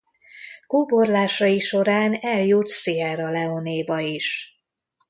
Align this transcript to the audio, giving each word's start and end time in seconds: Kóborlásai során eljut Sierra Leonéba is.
Kóborlásai 0.67 1.59
során 1.59 2.13
eljut 2.13 2.69
Sierra 2.69 3.29
Leonéba 3.31 3.99
is. 3.99 4.59